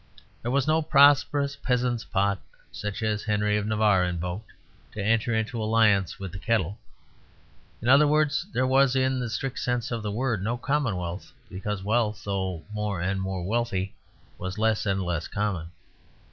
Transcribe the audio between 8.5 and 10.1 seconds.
there was in the strict sense of